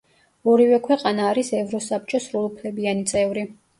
[0.53, 3.45] ორივე ქვეყანა არის ევროსაბჭო სრულუფლებიანი წევრი.